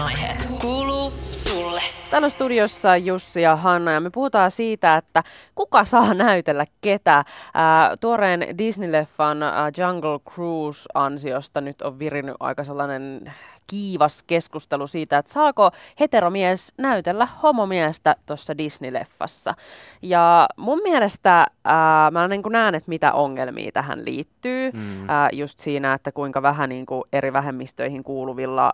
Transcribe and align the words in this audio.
puheenaiheet 0.00 0.48
kuuluu 0.60 1.12
sulle. 1.30 1.80
Täällä 2.10 2.28
studiossa 2.28 2.96
Jussi 2.96 3.42
ja 3.42 3.56
Hanna 3.56 3.92
ja 3.92 4.00
me 4.00 4.10
puhutaan 4.10 4.50
siitä, 4.50 4.96
että 4.96 5.22
kuka 5.54 5.84
saa 5.84 6.14
näytellä 6.14 6.64
ketä. 6.80 7.24
Ää, 7.54 7.96
tuoreen 8.00 8.40
Disney-leffan 8.40 9.42
ää, 9.42 9.70
Jungle 9.78 10.18
Cruise 10.34 10.88
ansiosta 10.94 11.60
nyt 11.60 11.82
on 11.82 11.98
virinnyt 11.98 12.36
aika 12.40 12.64
sellainen 12.64 13.32
kiivas 13.66 14.22
keskustelu 14.22 14.86
siitä, 14.86 15.18
että 15.18 15.32
saako 15.32 15.70
heteromies 16.00 16.72
näytellä 16.78 17.28
homomiestä 17.42 18.16
tuossa 18.26 18.52
Disney-leffassa. 18.52 19.54
Ja 20.02 20.48
mun 20.56 20.80
mielestä 20.82 21.46
ää, 21.64 22.10
mä 22.10 22.28
niin 22.28 22.42
näen, 22.50 22.74
että 22.74 22.88
mitä 22.88 23.12
ongelmia 23.12 23.72
tähän 23.72 24.04
liittyy. 24.04 24.70
Mm. 24.70 25.10
Ää, 25.10 25.28
just 25.32 25.58
siinä, 25.58 25.92
että 25.92 26.12
kuinka 26.12 26.42
vähän 26.42 26.68
niin 26.68 26.86
kuin 26.86 27.04
eri 27.12 27.32
vähemmistöihin 27.32 28.04
kuuluvilla 28.04 28.72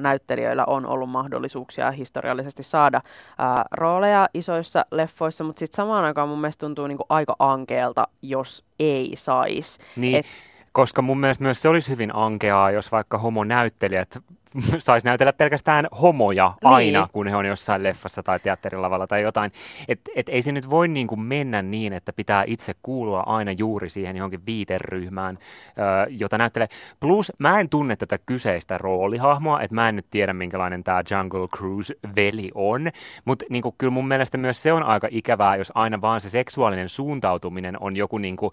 näyttelijöillä 0.00 0.64
on 0.64 0.86
ollut 0.86 1.10
mahdollisuuksia 1.10 1.90
historiallisesti 1.90 2.62
saada 2.62 3.00
ää, 3.38 3.64
rooleja 3.72 4.28
isoissa 4.34 4.86
leffoissa, 4.90 5.44
mutta 5.44 5.58
sitten 5.58 5.76
samaan 5.76 6.04
aikaan 6.04 6.28
mun 6.28 6.40
mielestä 6.40 6.66
tuntuu 6.66 6.86
niinku 6.86 7.06
aika 7.08 7.36
ankeelta, 7.38 8.08
jos 8.22 8.64
ei 8.78 9.12
saisi. 9.14 9.78
Niin. 9.96 10.16
Et, 10.16 10.26
koska 10.72 11.02
mun 11.02 11.20
mielestä 11.20 11.44
myös 11.44 11.62
se 11.62 11.68
olisi 11.68 11.90
hyvin 11.90 12.14
ankeaa, 12.14 12.70
jos 12.70 12.92
vaikka 12.92 13.18
homonäyttelijät 13.18 14.18
saisi 14.78 15.06
näytellä 15.06 15.32
pelkästään 15.32 15.88
homoja 16.02 16.52
aina, 16.64 17.00
niin. 17.00 17.10
kun 17.12 17.28
he 17.28 17.36
on 17.36 17.46
jossain 17.46 17.82
leffassa 17.82 18.22
tai 18.22 18.40
teatterilavalla 18.40 19.06
tai 19.06 19.22
jotain. 19.22 19.52
Et, 19.88 20.00
et 20.16 20.28
ei 20.28 20.42
se 20.42 20.52
nyt 20.52 20.70
voi 20.70 20.88
niin 20.88 21.06
kuin 21.06 21.20
mennä 21.20 21.62
niin, 21.62 21.92
että 21.92 22.12
pitää 22.12 22.44
itse 22.46 22.72
kuulua 22.82 23.20
aina 23.20 23.52
juuri 23.52 23.90
siihen 23.90 24.16
johonkin 24.16 24.46
viiteryhmään, 24.46 25.38
ö, 25.68 26.10
jota 26.10 26.38
näyttelee. 26.38 26.68
Plus 27.00 27.32
mä 27.38 27.60
en 27.60 27.68
tunne 27.68 27.96
tätä 27.96 28.18
kyseistä 28.26 28.78
roolihahmoa, 28.78 29.60
että 29.60 29.74
mä 29.74 29.88
en 29.88 29.96
nyt 29.96 30.06
tiedä 30.10 30.32
minkälainen 30.32 30.84
tämä 30.84 31.02
Jungle 31.10 31.48
Cruise-veli 31.48 32.50
on, 32.54 32.90
mutta 33.24 33.44
niin 33.50 33.62
kuin, 33.62 33.74
kyllä 33.78 33.90
mun 33.90 34.08
mielestä 34.08 34.38
myös 34.38 34.62
se 34.62 34.72
on 34.72 34.82
aika 34.82 35.08
ikävää, 35.10 35.56
jos 35.56 35.72
aina 35.74 36.00
vaan 36.00 36.20
se 36.20 36.30
seksuaalinen 36.30 36.88
suuntautuminen 36.88 37.76
on 37.80 37.96
joku 37.96 38.18
niin 38.18 38.36
kuin, 38.36 38.52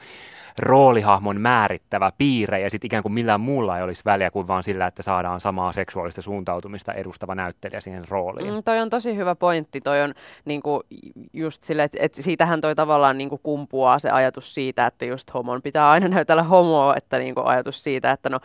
roolihahmon 0.59 1.41
määrittävä 1.41 2.11
piirre 2.17 2.59
ja 2.59 2.69
sitten 2.69 2.85
ikään 2.85 3.03
kuin 3.03 3.13
millään 3.13 3.41
muulla 3.41 3.77
ei 3.77 3.83
olisi 3.83 4.01
väliä 4.05 4.31
kuin 4.31 4.47
vaan 4.47 4.63
sillä, 4.63 4.87
että 4.87 5.03
saadaan 5.03 5.41
samaa 5.41 5.71
seksuaalista 5.71 5.92
suuntautumista 6.21 6.93
edustava 6.93 7.35
näyttelijä 7.35 7.81
siihen 7.81 8.03
rooliin. 8.09 8.53
Mm, 8.53 8.63
toi 8.65 8.79
on 8.79 8.89
tosi 8.89 9.15
hyvä 9.15 9.35
pointti. 9.35 9.81
Toi 9.81 10.01
on 10.01 10.13
niinku, 10.45 10.83
just 11.33 11.63
sille, 11.63 11.83
että 11.83 11.97
et 12.01 12.13
siitähän 12.13 12.61
toi 12.61 12.75
tavallaan 12.75 13.17
niinku 13.17 13.37
kumpuaa 13.37 13.99
se 13.99 14.09
ajatus 14.09 14.53
siitä, 14.53 14.87
että 14.87 15.05
just 15.05 15.33
homon 15.33 15.61
pitää 15.61 15.89
aina 15.89 16.07
näytellä 16.07 16.43
homoa, 16.43 16.95
että 16.95 17.17
niinku 17.17 17.41
ajatus 17.45 17.83
siitä, 17.83 18.11
että 18.11 18.29
no 18.29 18.39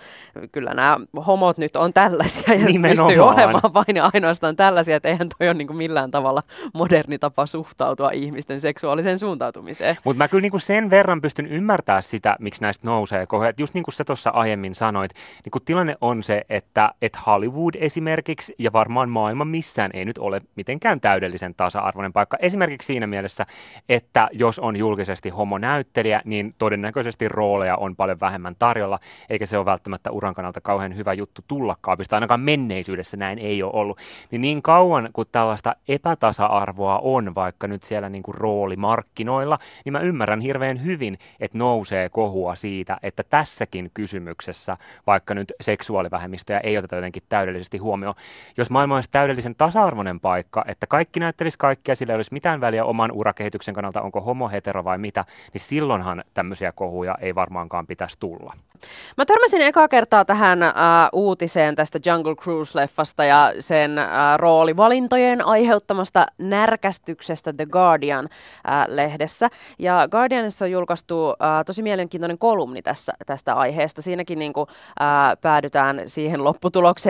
kyllä 0.53 0.75
nämä 0.75 0.97
homot 1.27 1.59
nyt 1.59 1.77
on 1.77 1.93
tällaisia 1.93 2.55
ja 2.55 2.65
Nimenomaan. 2.65 3.07
pystyy 3.07 3.25
olemaan 3.25 3.75
vain 3.75 3.97
ja 3.97 4.11
ainoastaan 4.15 4.57
tällaisia, 4.57 4.97
että 4.97 5.09
eihän 5.09 5.29
toi 5.39 5.49
ole 5.49 5.55
niinku 5.55 5.75
millään 5.75 6.11
tavalla 6.11 6.43
moderni 6.75 7.19
tapa 7.19 7.47
suhtautua 7.47 8.11
ihmisten 8.11 8.61
seksuaaliseen 8.61 9.19
suuntautumiseen. 9.19 9.97
Mutta 10.05 10.19
mä 10.19 10.29
kyllä 10.29 10.43
niinku 10.43 10.59
sen 10.59 10.91
verran 10.91 11.21
pystyn 11.21 11.47
ymmärtämään 11.47 12.03
sitä, 12.03 12.37
miksi 12.41 12.63
näistä 12.63 12.87
nousee. 12.87 13.27
Just 13.59 13.75
niin 13.75 13.85
kuin 13.85 13.95
sä 13.95 14.05
tuossa 14.05 14.31
aiemmin 14.31 14.75
sanoit, 14.75 15.13
niin 15.45 15.51
kun 15.51 15.63
tilanne 15.65 15.97
on 16.01 16.23
se, 16.23 16.43
että, 16.49 16.91
että 17.03 17.19
Hollywood 17.29 17.75
esimerkiksi 17.79 18.55
ja 18.59 18.73
varmaan 18.73 19.09
maailma 19.09 19.45
missään 19.45 19.91
ei 19.95 20.05
nyt 20.05 20.19
ole 20.19 20.43
mitenkään 20.57 21.01
täydellisen 21.01 21.55
tasa-arvoinen 21.55 22.13
paikka. 22.13 22.37
Esimerkiksi 22.41 22.87
siinä 22.87 23.07
mielessä, 23.07 23.47
että 23.89 24.29
jos 24.33 24.59
on 24.59 24.77
julkisesti 24.77 25.29
homonäyttelijä, 25.29 26.21
niin 26.25 26.55
todennäköisesti 26.59 27.29
rooleja 27.29 27.77
on 27.77 27.97
paljon 27.97 28.21
vähemmän 28.21 28.57
tarjolla, 28.59 28.99
eikä 29.31 29.47
se 29.47 29.59
ole 29.59 29.65
välttämättä 29.65 30.11
uran 30.11 30.35
kannalta 30.35 30.61
kauhean 30.61 30.97
hyvä 30.97 31.13
juttu 31.13 31.43
tulla 31.49 31.77
kaapista. 31.81 32.17
Ainakaan 32.17 32.41
menneisyydessä 32.41 33.17
näin 33.17 33.39
ei 33.39 33.63
ole 33.63 33.73
ollut. 33.75 33.99
Niin 34.31 34.41
niin 34.41 34.63
kauan 34.63 35.09
kuin 35.13 35.29
tällaista 35.33 35.77
epätasa-arvoa 35.89 36.99
on 36.99 37.35
vaikka 37.35 37.67
nyt 37.67 37.83
siellä 37.83 38.09
niin 38.09 38.23
kuin 38.23 38.35
roolimarkkinoilla, 38.35 39.59
niin 39.85 39.93
mä 39.93 40.01
ymmärrän 40.01 40.41
hirveän 40.41 40.85
hyvin, 40.85 41.19
että 41.41 41.59
nousee 41.59 42.09
kohua 42.09 42.55
siitä, 42.55 42.99
että 43.03 43.23
tässäkin 43.23 43.91
kysymyksessä, 43.95 44.77
vaikka 45.07 45.35
nyt 45.35 45.53
seksuaalivähemmistöjä 45.61 46.61
ei 46.61 46.79
oteta 46.79 46.97
jotenkin 46.97 47.18
täydellisesti 47.29 47.79
huomioon, 47.79 48.15
jos 48.57 48.71
maailma 48.71 48.95
olisi 48.95 49.11
täydellisen 49.11 49.55
tasa-arvoinen 49.55 50.21
paikka, 50.21 50.65
että 50.69 50.87
kaikki 50.87 51.21
näyttelisi 51.21 51.59
kaikkea, 51.59 51.97
sillä 51.97 52.13
ei 52.13 52.17
olisi 52.17 52.33
mitään 52.33 52.61
väliä 52.61 52.85
oman 52.85 53.13
urakehityksen 53.13 53.75
kannalta, 53.75 54.03
onko 54.03 54.21
homo, 54.21 54.49
hetero 54.49 54.85
vai 54.85 54.99
mitä, 54.99 55.25
niin 55.53 55.61
silloinhan 55.61 56.25
tämmöisiä 56.35 56.73
kohuja 56.73 57.15
ei 57.21 57.35
varmaankaan 57.35 57.87
pitäisi 57.87 58.17
tulla. 58.21 58.55
Mä 59.17 59.25
törmäsin 59.25 59.63
eka 59.63 59.89
kertaa 59.89 60.25
tähän 60.25 60.63
äh, 60.63 60.73
uutiseen 61.13 61.75
tästä 61.75 61.99
Jungle 62.07 62.35
Cruise-leffasta 62.35 63.25
ja 63.25 63.53
sen 63.59 63.99
äh, 63.99 64.09
roolivalintojen 64.37 65.47
aiheuttamasta 65.47 66.27
närkästyksestä 66.39 67.53
The 67.53 67.67
Guardian-lehdessä. 67.67 69.47
Äh, 69.47 69.51
ja 69.79 70.09
Guardianissa 70.11 70.65
on 70.65 70.71
julkaistu 70.71 71.29
äh, 71.31 71.65
tosi 71.67 71.83
mielenkiintoinen 71.83 72.39
kolumni 72.39 72.83
tässä, 72.83 73.13
tästä 73.27 73.55
aiheesta. 73.55 74.03
Siinäkin 74.03 74.39
niin 74.39 74.53
kuin, 74.53 74.67
äh, 75.01 75.37
päädytään 75.41 76.03
siihen 76.07 76.45
lopputulokseen, 76.45 77.08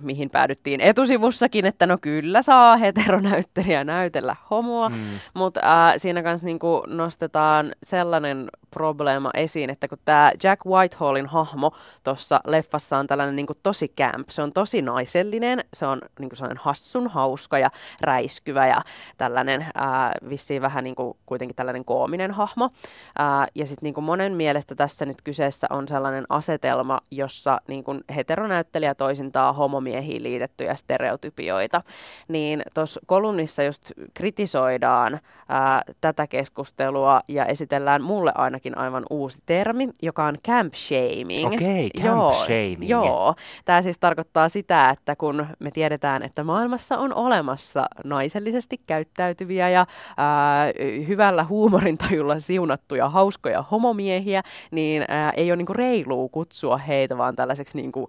mihin 0.00 0.30
päädyttiin 0.30 0.80
etusivussakin, 0.80 1.66
että 1.66 1.86
no 1.86 1.98
kyllä 2.00 2.42
saa 2.42 2.76
heteronäyttelijä 2.76 3.84
näytellä 3.84 4.36
homoa, 4.50 4.88
mm. 4.88 4.96
mutta 5.34 5.60
äh, 5.60 5.94
siinä 5.96 6.22
kanssa 6.22 6.46
niin 6.46 6.58
kuin 6.58 6.82
nostetaan 6.86 7.72
sellainen 7.82 8.48
probleema 8.70 9.30
esiin, 9.34 9.70
että 9.70 9.88
kun 9.88 9.98
tämä 10.04 10.32
Jack 10.44 10.66
Whitehallin 10.66 11.26
hahmo 11.26 11.72
tuossa 12.04 12.40
leffassa 12.46 12.98
on 12.98 13.06
tällainen 13.06 13.36
niin 13.36 13.46
kuin 13.46 13.58
tosi 13.62 13.88
camp, 13.88 14.28
se 14.28 14.42
on 14.42 14.52
tosi 14.52 14.82
naisellinen, 14.82 15.64
se 15.74 15.86
on 15.86 16.00
niin 16.18 16.28
kuin 16.28 16.36
sellainen 16.36 16.62
hassun 16.62 17.08
hauska 17.08 17.58
ja 17.58 17.70
räiskyvä 18.00 18.66
ja 18.66 18.82
tällainen 19.18 19.66
ää, 19.74 20.12
vissiin 20.28 20.62
vähän 20.62 20.84
niin 20.84 20.96
kuin 20.96 21.16
kuitenkin 21.26 21.56
tällainen 21.56 21.84
koominen 21.84 22.30
hahmo. 22.30 22.70
Ää, 23.18 23.46
ja 23.54 23.66
sitten 23.66 23.86
niin 23.86 23.94
kuin 23.94 24.04
monen 24.04 24.32
mielestä 24.32 24.74
tässä 24.74 25.06
nyt 25.06 25.22
kyseessä 25.22 25.66
on 25.70 25.88
sellainen 25.88 26.24
asetelma, 26.28 27.00
jossa 27.10 27.60
niin 27.68 27.84
kuin 27.84 28.00
heteronäyttelijä 28.14 28.94
toisintaa 29.08 29.52
homomiehiin 29.52 30.22
liitettyjä 30.22 30.74
stereotypioita. 30.74 31.82
Niin 32.28 32.62
tuossa 32.74 33.00
kolumnissa 33.06 33.62
just 33.62 33.92
kritisoidaan 34.14 35.20
ää, 35.48 35.82
tätä 36.00 36.26
keskustelua 36.26 37.20
ja 37.28 37.46
esitellään 37.46 38.02
mulle 38.02 38.32
ainakin 38.34 38.78
aivan 38.78 39.04
uusi 39.10 39.38
termi, 39.46 39.88
joka 40.02 40.24
on 40.24 40.36
camp 40.46 40.74
shaming. 40.74 41.46
Okei, 41.46 41.86
okay, 41.86 42.02
camp 42.02 42.06
joo, 42.06 42.32
shaming. 42.32 42.88
Joo, 42.88 43.34
tämä 43.64 43.82
siis 43.82 43.98
tarkoittaa 43.98 44.48
sitä, 44.48 44.90
että 44.90 45.16
kun 45.16 45.46
me 45.58 45.70
tiedetään, 45.70 46.22
että 46.22 46.44
maailmassa 46.44 46.98
on 46.98 47.14
olemassa 47.14 47.86
naisellisesti 48.04 48.80
käyttäytyviä 48.86 49.68
ja 49.68 49.86
ää, 50.16 50.66
hyvällä 51.08 51.44
huumorintajulla 51.44 52.40
siunattuja 52.40 53.08
hauskoja 53.08 53.64
homomiehiä, 53.70 54.42
niin 54.70 55.04
ää, 55.08 55.32
ei 55.36 55.50
ole 55.50 55.56
niinku 55.56 55.72
reilua 55.72 56.28
kutsua 56.28 56.76
heitä 56.76 57.18
vaan 57.18 57.36
tällaiseksi 57.36 57.76
niinku 57.76 58.08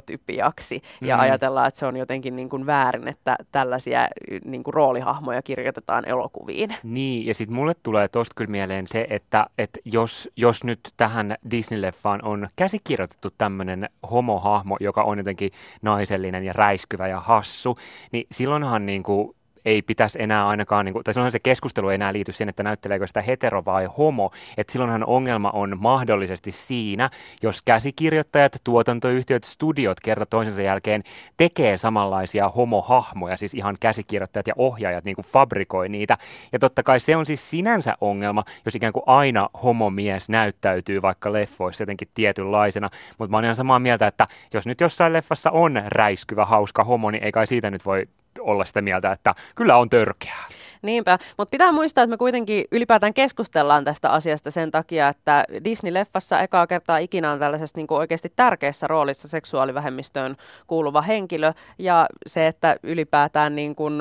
stereotypiaksi 0.00 0.82
mm. 1.00 1.08
ja 1.08 1.18
ajatellaan, 1.18 1.68
että 1.68 1.80
se 1.80 1.86
on 1.86 1.96
jotenkin 1.96 2.36
niinku 2.36 2.66
väärin, 2.66 3.08
että 3.08 3.36
tällaisia 3.52 4.08
niinku 4.44 4.70
roolihahmoja 4.70 5.42
kirjoitetaan 5.42 6.08
elokuviin. 6.08 6.74
Niin, 6.82 7.26
ja 7.26 7.34
sitten 7.34 7.56
mulle 7.56 7.74
tulee 7.82 8.08
tosta 8.08 8.34
kyllä 8.36 8.50
mieleen 8.50 8.86
se, 8.86 9.06
että, 9.10 9.46
että 9.58 9.80
jos, 9.84 10.30
jos 10.36 10.64
nyt 10.64 10.80
tähän 10.96 11.36
Disney-leffaan 11.50 12.20
on 12.22 12.48
käsikirjoitettu 12.56 13.28
tämmöinen 13.38 13.88
homohahmo, 14.10 14.76
joka 14.80 15.02
on 15.02 15.18
jotenkin 15.18 15.50
naisellinen 15.82 16.44
ja 16.44 16.52
räiskyvä 16.52 17.08
ja 17.08 17.20
hassu, 17.20 17.78
niin 18.12 18.26
silloinhan 18.32 18.86
niin 18.86 19.02
kuin 19.02 19.37
ei 19.64 19.82
pitäisi 19.82 20.22
enää 20.22 20.48
ainakaan, 20.48 20.84
niin 20.84 20.92
kuin, 20.92 21.04
tai 21.04 21.14
silloinhan 21.14 21.32
se 21.32 21.38
keskustelu 21.38 21.88
ei 21.88 21.94
enää 21.94 22.12
liity 22.12 22.32
siihen, 22.32 22.48
että 22.48 22.62
näytteleekö 22.62 23.06
sitä 23.06 23.22
hetero 23.22 23.64
vai 23.64 23.88
homo, 23.98 24.30
että 24.56 24.72
silloinhan 24.72 25.04
ongelma 25.04 25.50
on 25.50 25.76
mahdollisesti 25.80 26.52
siinä, 26.52 27.10
jos 27.42 27.62
käsikirjoittajat, 27.62 28.56
tuotantoyhtiöt, 28.64 29.44
studiot 29.44 30.00
kerta 30.00 30.26
toisensa 30.26 30.62
jälkeen 30.62 31.02
tekee 31.36 31.78
samanlaisia 31.78 32.48
homohahmoja, 32.48 33.36
siis 33.36 33.54
ihan 33.54 33.76
käsikirjoittajat 33.80 34.46
ja 34.46 34.54
ohjaajat 34.56 35.04
niin 35.04 35.16
kuin 35.16 35.26
fabrikoi 35.26 35.88
niitä, 35.88 36.18
ja 36.52 36.58
totta 36.58 36.82
kai 36.82 37.00
se 37.00 37.16
on 37.16 37.26
siis 37.26 37.50
sinänsä 37.50 37.94
ongelma, 38.00 38.44
jos 38.64 38.74
ikään 38.74 38.92
kuin 38.92 39.04
aina 39.06 39.48
homomies 39.62 40.28
näyttäytyy 40.28 41.02
vaikka 41.02 41.32
leffoissa 41.32 41.82
jotenkin 41.82 42.08
tietynlaisena, 42.14 42.90
mutta 43.18 43.30
mä 43.30 43.36
oon 43.36 43.44
ihan 43.44 43.56
samaa 43.56 43.78
mieltä, 43.78 44.06
että 44.06 44.26
jos 44.54 44.66
nyt 44.66 44.80
jossain 44.80 45.12
leffassa 45.12 45.50
on 45.50 45.82
räiskyvä, 45.86 46.44
hauska 46.44 46.84
homo, 46.84 47.10
niin 47.10 47.24
ei 47.24 47.32
kai 47.32 47.46
siitä 47.46 47.70
nyt 47.70 47.86
voi 47.86 48.06
olla 48.48 48.64
sitä 48.64 48.82
mieltä, 48.82 49.12
että 49.12 49.34
kyllä 49.54 49.76
on 49.76 49.90
törkeää. 49.90 50.46
Niinpä, 50.82 51.18
mutta 51.38 51.50
pitää 51.50 51.72
muistaa, 51.72 52.04
että 52.04 52.10
me 52.10 52.16
kuitenkin 52.16 52.64
ylipäätään 52.72 53.14
keskustellaan 53.14 53.84
tästä 53.84 54.10
asiasta 54.10 54.50
sen 54.50 54.70
takia, 54.70 55.08
että 55.08 55.44
Disney-leffassa 55.64 56.42
ekaa 56.42 56.66
kertaa 56.66 56.98
ikinä 56.98 57.32
on 57.32 57.38
tällaisessa 57.38 57.78
niin 57.78 57.86
kuin 57.86 57.98
oikeasti 57.98 58.32
tärkeässä 58.36 58.86
roolissa 58.86 59.28
seksuaalivähemmistöön 59.28 60.36
kuuluva 60.66 61.02
henkilö, 61.02 61.52
ja 61.78 62.06
se, 62.26 62.46
että 62.46 62.76
ylipäätään 62.82 63.56
niin 63.56 63.74
kuin 63.74 63.94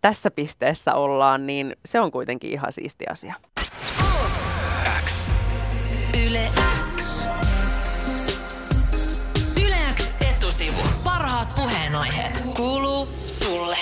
tässä 0.00 0.30
pisteessä 0.30 0.94
ollaan, 0.94 1.46
niin 1.46 1.76
se 1.84 2.00
on 2.00 2.10
kuitenkin 2.10 2.50
ihan 2.50 2.72
siisti 2.72 3.04
asia. 3.10 3.34
Parhaat 11.36 11.54
puheenaiheet. 11.54 12.42
Kuuluu 12.56 13.08
sulle. 13.26 13.76